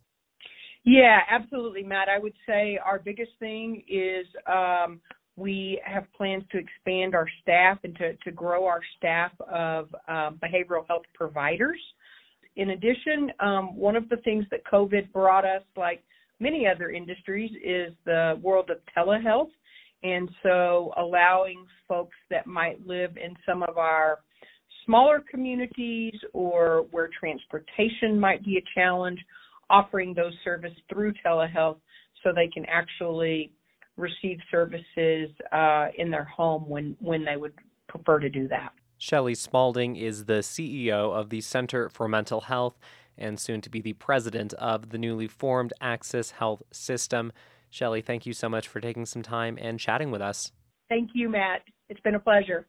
Yeah, 0.84 1.18
absolutely, 1.28 1.82
Matt. 1.82 2.08
I 2.08 2.18
would 2.18 2.32
say 2.46 2.78
our 2.82 3.00
biggest 3.00 3.32
thing 3.38 3.82
is 3.88 4.24
um, 4.46 5.00
we 5.36 5.80
have 5.84 6.04
plans 6.16 6.44
to 6.50 6.58
expand 6.58 7.14
our 7.14 7.28
staff 7.42 7.78
and 7.84 7.94
to, 7.96 8.14
to 8.24 8.30
grow 8.32 8.64
our 8.64 8.80
staff 8.96 9.32
of 9.40 9.94
um, 10.08 10.40
behavioral 10.42 10.86
health 10.88 11.04
providers. 11.14 11.78
In 12.56 12.70
addition, 12.70 13.30
um, 13.40 13.76
one 13.76 13.96
of 13.96 14.08
the 14.08 14.16
things 14.18 14.46
that 14.50 14.64
COVID 14.64 15.12
brought 15.12 15.44
us, 15.44 15.62
like 15.76 16.02
many 16.40 16.66
other 16.66 16.90
industries, 16.90 17.50
is 17.62 17.92
the 18.06 18.40
world 18.42 18.70
of 18.70 18.78
telehealth. 18.96 19.50
And 20.02 20.30
so 20.42 20.92
allowing 20.96 21.66
folks 21.86 22.16
that 22.30 22.46
might 22.46 22.86
live 22.86 23.16
in 23.16 23.34
some 23.46 23.62
of 23.62 23.76
our 23.76 24.20
smaller 24.86 25.22
communities 25.30 26.14
or 26.32 26.86
where 26.92 27.10
transportation 27.18 28.18
might 28.18 28.42
be 28.44 28.56
a 28.56 28.64
challenge, 28.78 29.18
offering 29.68 30.14
those 30.14 30.32
services 30.44 30.78
through 30.90 31.12
telehealth 31.24 31.78
so 32.22 32.32
they 32.34 32.48
can 32.48 32.64
actually 32.66 33.50
receive 33.96 34.38
services 34.50 35.30
uh, 35.52 35.88
in 35.96 36.10
their 36.10 36.24
home 36.24 36.68
when, 36.68 36.96
when 37.00 37.24
they 37.24 37.36
would 37.36 37.52
prefer 37.88 38.18
to 38.18 38.28
do 38.28 38.48
that. 38.48 38.72
Shelley 38.98 39.34
Spalding 39.34 39.96
is 39.96 40.24
the 40.24 40.40
CEO 40.40 41.12
of 41.12 41.30
the 41.30 41.40
Center 41.40 41.88
for 41.88 42.08
Mental 42.08 42.42
Health 42.42 42.78
and 43.18 43.38
soon 43.40 43.60
to 43.62 43.70
be 43.70 43.80
the 43.80 43.94
president 43.94 44.52
of 44.54 44.90
the 44.90 44.98
newly 44.98 45.28
formed 45.28 45.72
Axis 45.80 46.32
Health 46.32 46.62
System. 46.70 47.32
Shelley, 47.70 48.00
thank 48.00 48.26
you 48.26 48.32
so 48.32 48.48
much 48.48 48.68
for 48.68 48.80
taking 48.80 49.06
some 49.06 49.22
time 49.22 49.58
and 49.60 49.80
chatting 49.80 50.10
with 50.10 50.22
us. 50.22 50.52
Thank 50.88 51.10
you, 51.14 51.28
Matt. 51.28 51.62
It's 51.88 52.00
been 52.00 52.14
a 52.14 52.20
pleasure. 52.20 52.66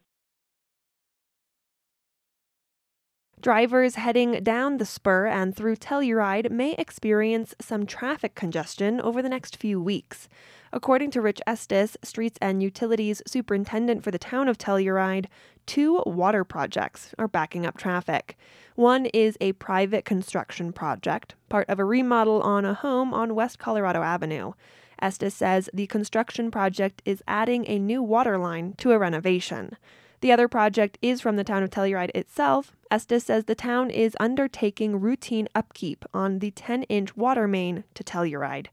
Drivers 3.40 3.96
heading 3.96 4.44
down 4.44 4.78
the 4.78 4.86
spur 4.86 5.28
and 5.28 5.56
through 5.56 5.76
Telluride 5.76 6.50
may 6.50 6.74
experience 6.74 7.54
some 7.62 7.86
traffic 7.86 8.34
congestion 8.34 9.00
over 9.00 9.22
the 9.22 9.30
next 9.30 9.58
few 9.58 9.80
weeks. 9.80 10.28
According 10.74 11.12
to 11.12 11.22
Rich 11.22 11.42
Estes, 11.46 11.98
Streets 12.04 12.40
and 12.42 12.64
Utilities 12.64 13.22
Superintendent 13.28 14.04
for 14.04 14.10
the 14.10 14.18
town 14.18 14.48
of 14.48 14.58
Telluride, 14.58 15.28
two 15.68 16.02
water 16.08 16.44
projects 16.44 17.14
are 17.20 17.28
backing 17.28 17.64
up 17.64 17.78
traffic. 17.78 18.40
One 18.74 19.06
is 19.08 19.38
a 19.40 19.54
private 19.54 20.04
construction 20.04 20.74
project, 20.74 21.36
part 21.48 21.70
of 21.70 21.78
a 21.78 21.86
remodel 21.86 22.42
on 22.42 22.66
a 22.66 22.74
home 22.74 23.14
on 23.14 23.36
West 23.36 23.60
Colorado 23.60 24.02
Avenue. 24.02 24.54
Estes 25.00 25.36
says 25.36 25.70
the 25.72 25.86
construction 25.86 26.50
project 26.50 27.04
is 27.06 27.22
adding 27.28 27.66
a 27.68 27.78
new 27.78 28.02
water 28.02 28.40
line 28.40 28.74
to 28.78 28.94
a 28.94 28.98
renovation. 28.98 29.78
The 30.22 30.32
other 30.32 30.48
project 30.48 30.98
is 31.02 31.22
from 31.22 31.36
the 31.36 31.44
town 31.44 31.62
of 31.62 31.70
Telluride 31.70 32.12
itself. 32.16 32.76
Estes 32.90 33.24
says 33.24 33.46
the 33.46 33.54
town 33.54 33.92
is 33.92 34.18
undertaking 34.20 35.00
routine 35.00 35.48
upkeep 35.54 36.06
on 36.14 36.40
the 36.40 36.52
10 36.52 36.84
inch 36.84 37.16
water 37.16 37.48
main 37.48 37.84
to 37.94 38.04
Telluride. 38.04 38.68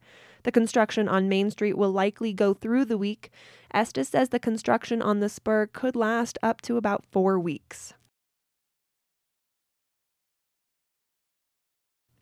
The 0.45 0.53
construction 0.53 1.09
on 1.09 1.29
Main 1.29 1.51
Street 1.51 1.77
will 1.77 1.91
likely 1.91 2.33
go 2.33 2.55
through 2.55 2.87
the 2.87 2.99
week. 2.99 3.31
Estes 3.73 4.09
says 4.09 4.29
the 4.29 4.39
construction 4.39 5.03
on 5.03 5.21
the 5.21 5.29
spur 5.29 5.67
could 5.67 5.97
last 5.97 6.39
up 6.43 6.61
to 6.63 6.77
about 6.77 7.05
four 7.11 7.39
weeks. 7.39 7.95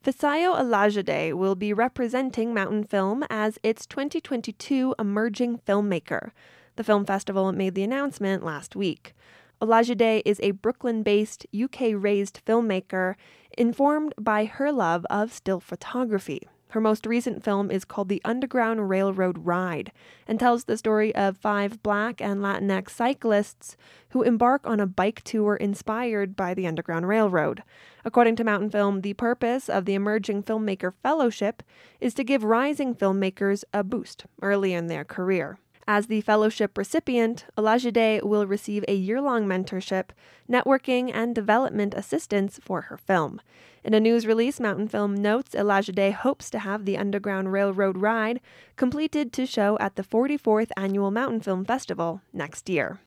Fisayo 0.05 0.59
Olajide 0.59 1.33
will 1.35 1.55
be 1.55 1.73
representing 1.73 2.53
Mountain 2.53 2.85
Film 2.85 3.25
as 3.31 3.61
its 3.63 3.87
2022 3.87 4.97
Emerging 4.99 5.59
Filmmaker. 5.59 6.33
The 6.77 6.85
film 6.85 7.05
festival 7.05 7.53
made 7.53 7.75
the 7.75 7.83
announcement 7.83 8.45
last 8.45 8.75
week. 8.75 9.15
Olajide 9.61 10.23
is 10.25 10.41
a 10.43 10.53
Brooklyn 10.53 11.03
based, 11.03 11.47
UK 11.55 11.93
raised 11.95 12.41
filmmaker 12.45 13.15
informed 13.57 14.15
by 14.19 14.47
her 14.47 14.73
love 14.73 15.07
of 15.11 15.33
still 15.33 15.61
photography. 15.61 16.49
Her 16.73 16.81
most 16.81 17.05
recent 17.05 17.45
film 17.45 17.71
is 17.71 17.85
called 17.85 18.09
The 18.09 18.23
Underground 18.25 18.89
Railroad 18.89 19.45
Ride 19.45 19.93
and 20.27 20.41
tells 20.41 20.65
the 20.65 20.79
story 20.79 21.15
of 21.15 21.37
five 21.37 21.83
black 21.83 22.23
and 22.23 22.41
Latinx 22.41 22.89
cyclists 22.89 23.77
who 24.13 24.23
embark 24.23 24.67
on 24.67 24.81
a 24.81 24.87
bike 24.87 25.23
tour 25.23 25.55
inspired 25.55 26.35
by 26.35 26.55
the 26.55 26.67
Underground 26.67 27.07
Railroad. 27.07 27.63
According 28.07 28.37
to 28.37 28.45
Mountain 28.45 28.71
Film, 28.71 29.03
the 29.03 29.13
purpose 29.13 29.69
of 29.69 29.85
the 29.85 29.93
Emerging 29.93 30.45
Filmmaker 30.45 30.95
Fellowship 31.03 31.63
is 32.01 32.15
to 32.15 32.25
give 32.25 32.43
rising 32.43 32.95
filmmakers 32.95 33.65
a 33.75 33.85
boost 33.85 34.25
early 34.41 34.73
in 34.73 34.87
their 34.87 35.05
career. 35.05 35.59
As 35.95 36.07
the 36.07 36.23
fellowship 36.23 36.79
recipient, 36.79 37.45
Olajide 37.55 38.23
will 38.23 38.47
receive 38.47 38.83
a 38.89 38.95
year 38.95 39.21
long 39.21 39.45
mentorship, 39.45 40.07
networking, 40.51 41.11
and 41.13 41.35
development 41.35 41.93
assistance 41.93 42.59
for 42.63 42.81
her 42.89 42.97
film. 42.97 43.43
In 43.85 43.93
a 43.93 44.01
news 44.01 44.27
release, 44.27 44.59
Mountain 44.59 44.89
Film 44.89 45.15
notes 45.15 45.55
Olajide 45.55 46.15
hopes 46.15 46.49
to 46.49 46.61
have 46.61 46.87
the 46.87 46.97
Underground 46.97 47.53
Railroad 47.53 47.99
ride 47.99 48.41
completed 48.77 49.35
to 49.35 49.45
show 49.45 49.77
at 49.81 49.97
the 49.97 50.03
44th 50.03 50.71
Annual 50.79 51.11
Mountain 51.11 51.43
Film 51.43 51.63
Festival 51.63 52.23
next 52.33 52.71
year. 52.71 53.01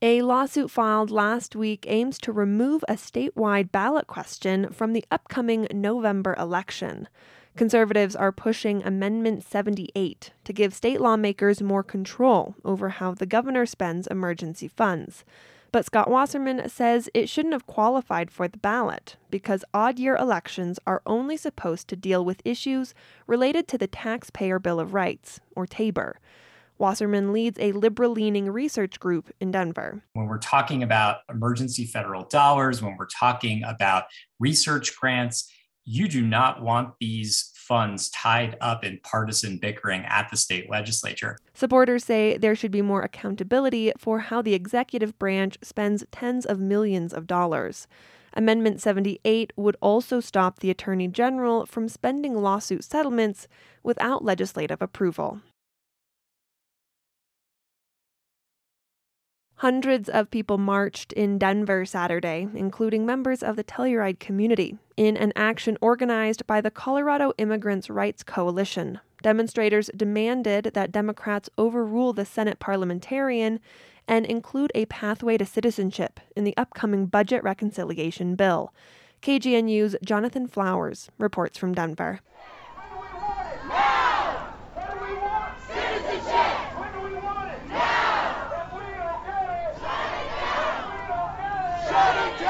A 0.00 0.22
lawsuit 0.22 0.70
filed 0.70 1.10
last 1.10 1.56
week 1.56 1.84
aims 1.88 2.16
to 2.20 2.30
remove 2.30 2.84
a 2.88 2.94
statewide 2.94 3.72
ballot 3.72 4.06
question 4.06 4.70
from 4.70 4.92
the 4.92 5.04
upcoming 5.10 5.66
November 5.74 6.36
election. 6.38 7.08
Conservatives 7.56 8.14
are 8.14 8.32
pushing 8.32 8.82
Amendment 8.84 9.42
78 9.42 10.32
to 10.44 10.52
give 10.52 10.74
state 10.74 11.00
lawmakers 11.00 11.60
more 11.60 11.82
control 11.82 12.54
over 12.64 12.90
how 12.90 13.14
the 13.14 13.26
governor 13.26 13.66
spends 13.66 14.06
emergency 14.06 14.68
funds. 14.68 15.24
But 15.70 15.84
Scott 15.84 16.10
Wasserman 16.10 16.68
says 16.70 17.10
it 17.12 17.28
shouldn't 17.28 17.52
have 17.52 17.66
qualified 17.66 18.30
for 18.30 18.48
the 18.48 18.56
ballot 18.58 19.16
because 19.30 19.64
odd 19.74 19.98
year 19.98 20.16
elections 20.16 20.78
are 20.86 21.02
only 21.04 21.36
supposed 21.36 21.88
to 21.88 21.96
deal 21.96 22.24
with 22.24 22.40
issues 22.44 22.94
related 23.26 23.68
to 23.68 23.78
the 23.78 23.86
Taxpayer 23.86 24.58
Bill 24.58 24.80
of 24.80 24.94
Rights, 24.94 25.40
or 25.54 25.66
TABOR. 25.66 26.14
Wasserman 26.78 27.32
leads 27.32 27.58
a 27.58 27.72
liberal 27.72 28.12
leaning 28.12 28.50
research 28.50 29.00
group 29.00 29.30
in 29.40 29.50
Denver. 29.50 30.02
When 30.12 30.26
we're 30.26 30.38
talking 30.38 30.82
about 30.82 31.18
emergency 31.28 31.84
federal 31.84 32.24
dollars, 32.24 32.80
when 32.80 32.96
we're 32.96 33.06
talking 33.06 33.62
about 33.64 34.04
research 34.38 34.96
grants, 34.96 35.52
you 35.90 36.06
do 36.06 36.20
not 36.20 36.60
want 36.60 36.92
these 37.00 37.50
funds 37.54 38.10
tied 38.10 38.58
up 38.60 38.84
in 38.84 39.00
partisan 39.02 39.56
bickering 39.56 40.04
at 40.04 40.28
the 40.30 40.36
state 40.36 40.68
legislature. 40.68 41.38
Supporters 41.54 42.04
say 42.04 42.36
there 42.36 42.54
should 42.54 42.70
be 42.70 42.82
more 42.82 43.00
accountability 43.00 43.92
for 43.96 44.18
how 44.18 44.42
the 44.42 44.52
executive 44.52 45.18
branch 45.18 45.56
spends 45.62 46.04
tens 46.12 46.44
of 46.44 46.60
millions 46.60 47.14
of 47.14 47.26
dollars. 47.26 47.86
Amendment 48.34 48.82
78 48.82 49.54
would 49.56 49.76
also 49.80 50.20
stop 50.20 50.58
the 50.58 50.68
Attorney 50.68 51.08
General 51.08 51.64
from 51.64 51.88
spending 51.88 52.34
lawsuit 52.34 52.84
settlements 52.84 53.48
without 53.82 54.22
legislative 54.22 54.82
approval. 54.82 55.40
Hundreds 59.58 60.08
of 60.08 60.30
people 60.30 60.56
marched 60.56 61.12
in 61.14 61.36
Denver 61.36 61.84
Saturday, 61.84 62.46
including 62.54 63.04
members 63.04 63.42
of 63.42 63.56
the 63.56 63.64
Telluride 63.64 64.20
community, 64.20 64.78
in 64.96 65.16
an 65.16 65.32
action 65.34 65.76
organized 65.80 66.46
by 66.46 66.60
the 66.60 66.70
Colorado 66.70 67.32
Immigrants' 67.38 67.90
Rights 67.90 68.22
Coalition. 68.22 69.00
Demonstrators 69.20 69.90
demanded 69.96 70.70
that 70.74 70.92
Democrats 70.92 71.50
overrule 71.58 72.12
the 72.12 72.24
Senate 72.24 72.60
parliamentarian 72.60 73.58
and 74.06 74.24
include 74.26 74.70
a 74.76 74.86
pathway 74.86 75.36
to 75.36 75.44
citizenship 75.44 76.20
in 76.36 76.44
the 76.44 76.56
upcoming 76.56 77.06
budget 77.06 77.42
reconciliation 77.42 78.36
bill. 78.36 78.72
KGNU's 79.22 79.96
Jonathan 80.04 80.46
Flowers 80.46 81.10
reports 81.18 81.58
from 81.58 81.74
Denver. 81.74 82.20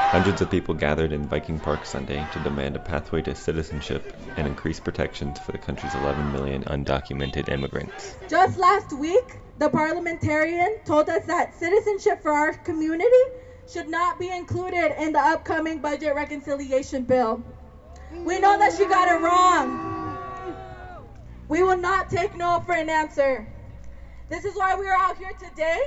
Hundreds 0.09 0.41
of 0.41 0.49
people 0.49 0.73
gathered 0.73 1.11
in 1.11 1.27
Viking 1.27 1.59
Park 1.59 1.85
Sunday 1.85 2.25
to 2.33 2.39
demand 2.39 2.75
a 2.75 2.79
pathway 2.79 3.21
to 3.21 3.35
citizenship 3.35 4.11
and 4.37 4.47
increased 4.47 4.83
protections 4.83 5.37
for 5.37 5.51
the 5.51 5.57
country's 5.59 5.93
11 5.93 6.31
million 6.31 6.63
undocumented 6.63 7.47
immigrants. 7.47 8.15
Just 8.27 8.57
last 8.57 8.91
week, 8.93 9.37
the 9.59 9.69
parliamentarian 9.69 10.79
told 10.83 11.09
us 11.09 11.25
that 11.27 11.53
citizenship 11.53 12.23
for 12.23 12.31
our 12.31 12.53
community 12.53 13.05
should 13.71 13.87
not 13.87 14.17
be 14.17 14.31
included 14.31 14.99
in 14.99 15.11
the 15.11 15.19
upcoming 15.19 15.77
budget 15.77 16.15
reconciliation 16.15 17.03
bill. 17.03 17.43
We 18.11 18.39
know 18.39 18.57
that 18.57 18.73
she 18.75 18.87
got 18.87 19.09
it 19.09 19.21
wrong. 19.21 20.17
We 21.49 21.61
will 21.61 21.77
not 21.77 22.09
take 22.09 22.35
no 22.35 22.63
for 22.65 22.73
an 22.73 22.89
answer. 22.89 23.47
This 24.27 24.43
is 24.43 24.55
why 24.55 24.73
we 24.73 24.87
are 24.87 24.97
out 24.97 25.17
here 25.17 25.33
today 25.39 25.79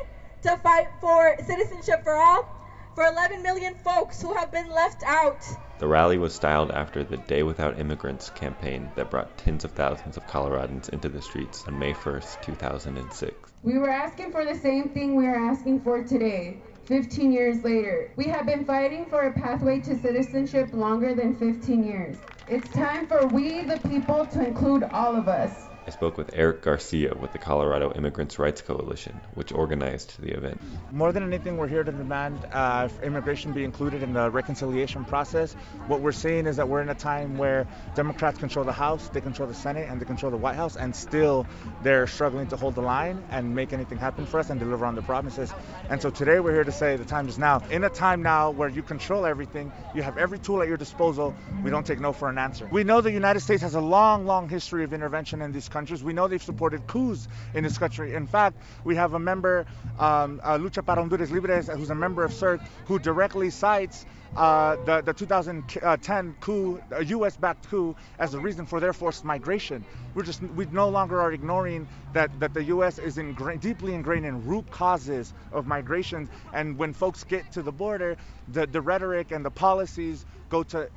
to 0.42 0.56
fight 0.58 0.86
for 1.00 1.34
citizenship 1.44 2.04
for 2.04 2.14
all 2.14 2.61
for 2.94 3.04
11 3.04 3.42
million 3.42 3.74
folks 3.74 4.20
who 4.20 4.34
have 4.34 4.52
been 4.52 4.68
left 4.70 5.02
out. 5.04 5.44
The 5.78 5.86
rally 5.86 6.18
was 6.18 6.34
styled 6.34 6.70
after 6.70 7.02
the 7.02 7.16
Day 7.16 7.42
Without 7.42 7.78
Immigrants 7.78 8.30
campaign 8.30 8.90
that 8.94 9.10
brought 9.10 9.36
tens 9.38 9.64
of 9.64 9.72
thousands 9.72 10.16
of 10.16 10.26
Coloradans 10.26 10.88
into 10.90 11.08
the 11.08 11.22
streets 11.22 11.64
on 11.66 11.78
May 11.78 11.92
1st, 11.92 12.42
2006. 12.42 13.52
We 13.62 13.78
were 13.78 13.90
asking 13.90 14.32
for 14.32 14.44
the 14.44 14.54
same 14.54 14.90
thing 14.90 15.16
we 15.16 15.26
are 15.26 15.50
asking 15.50 15.80
for 15.80 16.04
today. 16.04 16.62
15 16.86 17.32
years 17.32 17.62
later. 17.64 18.12
We 18.16 18.24
have 18.24 18.44
been 18.44 18.64
fighting 18.64 19.06
for 19.06 19.22
a 19.22 19.32
pathway 19.32 19.80
to 19.80 19.96
citizenship 19.96 20.72
longer 20.72 21.14
than 21.14 21.34
15 21.36 21.84
years. 21.84 22.18
It's 22.48 22.70
time 22.72 23.06
for 23.06 23.26
we, 23.28 23.62
the 23.62 23.78
people, 23.88 24.26
to 24.26 24.44
include 24.44 24.82
all 24.84 25.14
of 25.16 25.28
us. 25.28 25.68
I 25.84 25.90
spoke 25.90 26.16
with 26.16 26.30
Eric 26.32 26.62
Garcia 26.62 27.12
with 27.14 27.32
the 27.32 27.38
Colorado 27.38 27.92
Immigrants' 27.92 28.38
Rights 28.38 28.62
Coalition, 28.62 29.20
which 29.34 29.50
organized 29.50 30.20
the 30.22 30.30
event. 30.30 30.60
More 30.92 31.10
than 31.10 31.24
anything, 31.24 31.56
we're 31.56 31.66
here 31.66 31.82
to 31.82 31.90
demand 31.90 32.38
uh, 32.52 32.88
immigration 33.02 33.52
be 33.52 33.64
included 33.64 34.04
in 34.04 34.12
the 34.12 34.30
reconciliation 34.30 35.04
process. 35.04 35.54
What 35.88 36.00
we're 36.00 36.12
seeing 36.12 36.46
is 36.46 36.56
that 36.58 36.68
we're 36.68 36.82
in 36.82 36.88
a 36.88 36.94
time 36.94 37.36
where 37.36 37.66
Democrats 37.96 38.38
control 38.38 38.64
the 38.64 38.72
House, 38.72 39.08
they 39.08 39.20
control 39.20 39.48
the 39.48 39.54
Senate, 39.54 39.88
and 39.90 40.00
they 40.00 40.04
control 40.04 40.30
the 40.30 40.36
White 40.36 40.54
House, 40.54 40.76
and 40.76 40.94
still 40.94 41.48
they're 41.82 42.06
struggling 42.06 42.46
to 42.48 42.56
hold 42.56 42.76
the 42.76 42.80
line 42.80 43.20
and 43.30 43.56
make 43.56 43.72
anything 43.72 43.98
happen 43.98 44.24
for 44.24 44.38
us 44.38 44.50
and 44.50 44.60
deliver 44.60 44.86
on 44.86 44.94
the 44.94 45.02
promises. 45.02 45.52
And 45.90 46.00
so 46.00 46.10
today 46.10 46.38
we're 46.38 46.54
here 46.54 46.64
to 46.64 46.72
say 46.72 46.94
the 46.94 47.04
time 47.04 47.28
is 47.28 47.38
now. 47.38 47.60
In 47.70 47.82
a 47.82 47.90
time 47.90 48.22
now 48.22 48.52
where 48.52 48.68
you 48.68 48.82
control 48.84 49.26
everything, 49.26 49.72
you 49.96 50.02
have 50.02 50.16
every 50.16 50.38
tool 50.38 50.62
at 50.62 50.68
your 50.68 50.76
disposal, 50.76 51.34
we 51.64 51.70
don't 51.70 51.84
take 51.84 51.98
no 51.98 52.12
for 52.12 52.28
an 52.28 52.38
answer. 52.38 52.68
We 52.70 52.84
know 52.84 53.00
the 53.00 53.10
United 53.10 53.40
States 53.40 53.62
has 53.62 53.74
a 53.74 53.80
long, 53.80 54.26
long 54.26 54.48
history 54.48 54.84
of 54.84 54.92
intervention 54.92 55.42
in 55.42 55.50
these 55.50 55.71
countries. 55.72 56.04
We 56.04 56.12
know 56.12 56.28
they've 56.28 56.42
supported 56.42 56.86
coups 56.86 57.26
in 57.54 57.64
this 57.64 57.78
country. 57.78 58.14
In 58.14 58.26
fact, 58.26 58.56
we 58.84 58.94
have 58.96 59.14
a 59.14 59.18
member, 59.18 59.66
um, 59.98 60.40
uh, 60.44 60.58
Lucha 60.58 60.84
para 60.84 61.00
Honduras 61.00 61.30
Libres, 61.30 61.68
who's 61.68 61.90
a 61.90 61.94
member 61.94 62.22
of 62.24 62.32
CIRC, 62.32 62.60
who 62.86 62.98
directly 62.98 63.50
cites 63.50 64.06
uh, 64.36 64.76
the, 64.84 65.02
the 65.02 65.12
2010 65.12 66.36
coup, 66.40 66.80
a 66.92 67.04
U.S.-backed 67.04 67.68
coup, 67.68 67.94
as 68.18 68.34
a 68.34 68.38
reason 68.38 68.64
for 68.66 68.80
their 68.80 68.92
forced 68.92 69.24
migration. 69.24 69.84
We're 70.14 70.24
just 70.24 70.42
we 70.42 70.66
no 70.66 70.88
longer 70.88 71.20
are 71.20 71.32
ignoring 71.32 71.88
that, 72.12 72.30
that 72.40 72.54
the 72.54 72.64
U.S. 72.64 72.98
is 72.98 73.16
ingra- 73.16 73.60
deeply 73.60 73.94
ingrained 73.94 74.26
in 74.26 74.46
root 74.46 74.70
causes 74.70 75.34
of 75.52 75.66
migration. 75.66 76.28
And 76.52 76.78
when 76.78 76.92
folks 76.92 77.24
get 77.24 77.50
to 77.52 77.62
the 77.62 77.72
border, 77.72 78.16
the, 78.48 78.66
the 78.66 78.80
rhetoric 78.80 79.32
and 79.32 79.44
the 79.44 79.50
policies 79.50 80.24
go 80.52 80.64
to 80.64 80.80
uh, 80.84 80.88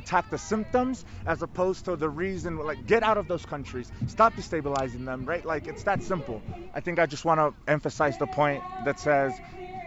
attack 0.00 0.30
the 0.30 0.38
symptoms 0.38 1.04
as 1.26 1.42
opposed 1.42 1.86
to 1.86 1.96
the 1.96 2.10
reason. 2.10 2.58
Like 2.58 2.86
get 2.86 3.04
out 3.04 3.18
of 3.18 3.28
those 3.28 3.46
countries, 3.46 3.92
stop 4.08 4.34
destabilizing 4.36 5.06
them. 5.06 5.26
Right? 5.26 5.44
Like 5.44 5.68
it's 5.68 5.84
that 5.84 6.02
simple. 6.04 6.42
I 6.74 6.80
think 6.80 7.00
I 7.00 7.06
just 7.06 7.26
want 7.26 7.40
to 7.40 7.54
emphasize 7.72 8.18
the 8.18 8.28
point 8.28 8.64
that 8.84 8.98
says 9.00 9.42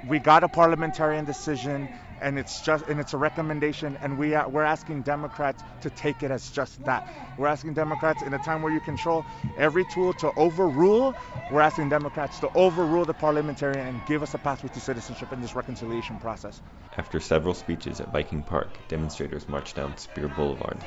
we 0.07 0.19
got 0.19 0.43
a 0.43 0.49
parliamentarian 0.49 1.25
decision 1.25 1.89
and 2.21 2.39
it's 2.39 2.61
just 2.61 2.87
and 2.87 2.99
it's 2.99 3.13
a 3.13 3.17
recommendation 3.17 3.97
and 4.01 4.17
we 4.17 4.33
are, 4.35 4.47
we're 4.49 4.63
asking 4.63 5.01
democrats 5.01 5.63
to 5.81 5.89
take 5.89 6.23
it 6.23 6.31
as 6.31 6.49
just 6.49 6.83
that. 6.85 7.03
We're 7.37 7.47
asking 7.47 7.73
democrats 7.73 8.21
in 8.21 8.33
a 8.33 8.39
time 8.39 8.61
where 8.61 8.71
you 8.71 8.79
control 8.79 9.25
every 9.57 9.85
tool 9.85 10.13
to 10.13 10.31
overrule 10.35 11.15
we're 11.51 11.61
asking 11.61 11.89
democrats 11.89 12.39
to 12.39 12.49
overrule 12.55 13.05
the 13.05 13.13
parliamentarian 13.13 13.87
and 13.87 14.05
give 14.07 14.23
us 14.23 14.33
a 14.33 14.37
pathway 14.37 14.69
to 14.69 14.79
citizenship 14.79 15.31
in 15.31 15.41
this 15.41 15.55
reconciliation 15.55 16.17
process. 16.17 16.61
After 16.97 17.19
several 17.19 17.53
speeches 17.53 18.01
at 18.01 18.09
viking 18.09 18.41
park 18.41 18.69
demonstrators 18.87 19.47
marched 19.47 19.75
down 19.75 19.95
Speer 19.97 20.27
boulevard. 20.27 20.77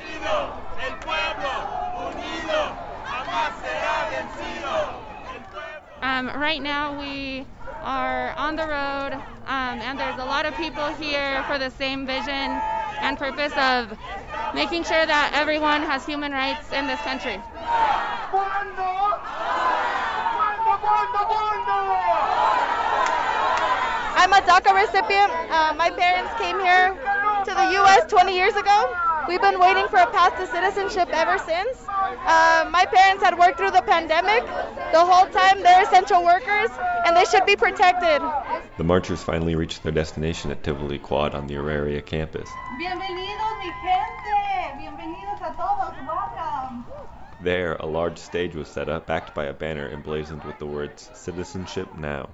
Um, 6.01 6.27
right 6.27 6.61
now 6.61 6.99
we 6.99 7.45
are 7.83 8.33
on 8.37 8.55
the 8.55 8.63
road, 8.63 9.13
um, 9.47 9.81
and 9.81 9.99
there's 9.99 10.19
a 10.19 10.25
lot 10.25 10.45
of 10.45 10.55
people 10.55 10.87
here 10.95 11.43
for 11.43 11.57
the 11.57 11.69
same 11.71 12.05
vision 12.05 12.59
and 13.01 13.17
purpose 13.17 13.53
of 13.57 13.97
making 14.53 14.83
sure 14.83 15.05
that 15.05 15.31
everyone 15.33 15.83
has 15.83 16.05
human 16.05 16.31
rights 16.31 16.71
in 16.73 16.87
this 16.87 16.99
country. 17.01 17.39
I'm 24.19 24.33
a 24.33 24.41
DACA 24.41 24.73
recipient. 24.75 25.31
Uh, 25.49 25.73
my 25.77 25.89
parents 25.89 26.31
came 26.37 26.59
here 26.59 26.93
to 27.45 27.53
the 27.55 27.71
U.S. 27.81 28.05
20 28.09 28.35
years 28.35 28.55
ago. 28.55 29.08
We've 29.29 29.39
been 29.39 29.59
waiting 29.59 29.87
for 29.89 29.97
a 29.97 30.09
path 30.09 30.39
to 30.39 30.47
citizenship 30.47 31.07
ever 31.13 31.37
since. 31.37 31.85
Uh, 31.87 32.67
my 32.71 32.83
parents 32.91 33.23
had 33.23 33.37
worked 33.37 33.59
through 33.59 33.69
the 33.69 33.83
pandemic. 33.83 34.43
The 34.91 35.05
whole 35.05 35.27
time 35.27 35.61
they're 35.61 35.83
essential 35.83 36.25
workers 36.25 36.71
and 37.05 37.15
they 37.15 37.25
should 37.25 37.45
be 37.45 37.55
protected. 37.55 38.23
The 38.79 38.83
marchers 38.83 39.21
finally 39.21 39.53
reached 39.53 39.83
their 39.83 39.91
destination 39.91 40.49
at 40.49 40.63
Tivoli 40.63 40.97
Quad 40.97 41.35
on 41.35 41.45
the 41.45 41.57
Auraria 41.57 42.01
campus. 42.01 42.49
Bienvenidos, 42.81 43.59
mi 43.59 43.71
gente! 43.83 44.81
Bienvenidos 44.81 45.41
a 45.41 45.53
todos! 45.55 45.93
Welcome! 46.07 46.85
There, 47.43 47.75
a 47.75 47.85
large 47.85 48.17
stage 48.17 48.55
was 48.55 48.67
set 48.67 48.89
up, 48.89 49.05
backed 49.05 49.35
by 49.35 49.45
a 49.45 49.53
banner 49.53 49.87
emblazoned 49.89 50.43
with 50.43 50.57
the 50.57 50.65
words 50.65 51.07
Citizenship 51.13 51.95
Now. 51.99 52.29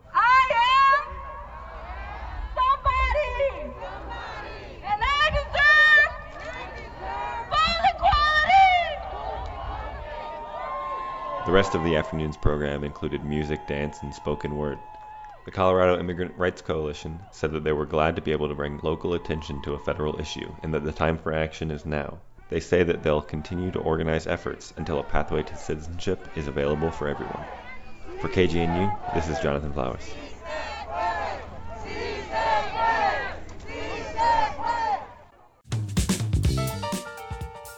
The 11.45 11.45
rest 11.56 11.74
of 11.74 11.86
the 11.86 11.96
afternoon's 11.96 12.36
program 12.36 12.84
included 12.84 13.24
music, 13.24 13.66
dance, 13.66 14.04
and 14.04 14.14
spoken 14.14 14.58
word. 14.58 14.78
The 15.46 15.52
Colorado 15.52 15.98
Immigrant 15.98 16.34
Rights 16.36 16.62
Coalition 16.62 17.22
said 17.32 17.54
that 17.54 17.64
they 17.64 17.72
were 17.72 17.86
glad 17.86 18.18
to 18.18 18.22
be 18.22 18.34
able 18.34 18.50
to 18.50 18.54
bring 18.54 18.78
local 18.84 19.14
attention 19.14 19.62
to 19.62 19.74
a 19.74 19.80
federal 19.80 20.20
issue 20.20 20.52
and 20.64 20.74
that 20.74 20.84
the 20.84 20.92
time 20.92 21.18
for 21.18 21.32
action 21.32 21.72
is 21.72 21.86
now. 21.86 22.18
They 22.50 22.60
say 22.60 22.84
that 22.84 23.04
they'll 23.04 23.22
continue 23.22 23.72
to 23.72 23.80
organize 23.80 24.28
efforts 24.28 24.74
until 24.76 25.00
a 25.00 25.04
pathway 25.04 25.44
to 25.44 25.56
citizenship 25.56 26.28
is 26.36 26.48
available 26.48 26.92
for 26.92 27.08
everyone. 27.08 27.46
For 28.20 28.28
KGNU, 28.28 29.14
this 29.14 29.30
is 29.30 29.40
Jonathan 29.40 29.72
Flowers. 29.72 30.14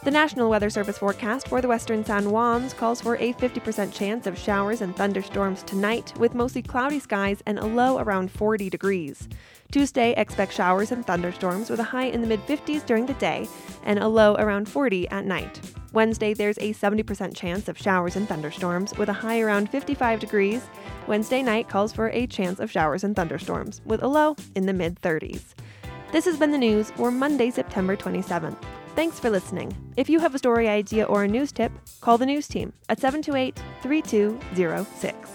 The 0.08 0.12
National 0.12 0.50
Weather 0.50 0.70
Service 0.70 1.00
forecast 1.00 1.50
for 1.50 1.60
the 1.60 1.67
western 1.67 2.06
San 2.06 2.24
Juans 2.24 2.74
calls 2.74 3.02
for 3.02 3.17
a 3.17 3.34
50% 3.34 3.93
chance 3.93 4.26
of 4.26 4.38
showers 4.38 4.80
and 4.80 4.96
thunderstorms 4.96 5.63
tonight, 5.63 6.13
with 6.17 6.34
mostly 6.34 6.62
cloudy 6.62 6.98
skies 6.98 7.43
and 7.46 7.60
a 7.60 7.65
low 7.65 7.98
around 8.00 8.32
40 8.32 8.70
degrees. 8.70 9.28
Tuesday, 9.70 10.13
expect 10.15 10.54
showers 10.54 10.93
and 10.93 11.06
thunderstorms 11.06 11.70
with 11.70 11.82
a 11.82 11.84
high 11.84 12.06
in 12.06 12.22
the 12.22 12.28
mid 12.28 12.39
50s 12.48 12.86
during 12.86 13.06
the 13.06 13.15
day 13.15 13.50
and 13.84 14.00
a 14.00 14.08
low 14.08 14.36
around 14.36 14.70
40 14.70 15.10
at 15.10 15.26
night. 15.26 15.60
Wednesday, 15.91 16.34
there's 16.34 16.58
a 16.60 16.74
70% 16.74 17.36
chance 17.36 17.67
of 17.67 17.78
showers 17.78 18.15
and 18.15 18.30
thunderstorms 18.30 18.98
with 18.98 19.10
a 19.10 19.13
high 19.13 19.41
around 19.41 19.70
55 19.70 20.22
degrees. 20.22 20.63
Wednesday 21.08 21.43
night 21.43 21.67
calls 21.67 21.91
for 21.91 22.08
a 22.12 22.28
chance 22.28 22.62
of 22.62 22.72
showers 22.72 23.04
and 23.04 23.13
thunderstorms 23.13 23.82
with 23.84 24.02
a 24.02 24.08
low 24.08 24.38
in 24.56 24.67
the 24.67 24.74
mid 24.74 25.02
30s. 25.02 25.54
This 26.13 26.24
has 26.24 26.38
been 26.38 26.52
the 26.52 26.58
news 26.58 26.91
for 26.91 27.12
Monday, 27.12 27.52
September 27.52 27.98
27th. 27.98 28.56
Thanks 28.98 29.20
for 29.20 29.30
listening. 29.30 29.78
If 29.96 30.10
you 30.10 30.20
have 30.22 30.34
a 30.34 30.40
story 30.40 30.68
idea 30.68 31.04
or 31.04 31.24
a 31.24 31.28
news 31.28 31.52
tip, 31.52 31.72
call 32.02 32.18
the 32.18 32.26
news 32.26 32.48
team 32.48 32.74
at 32.90 33.00
728 33.00 33.56
3206. 33.84 35.30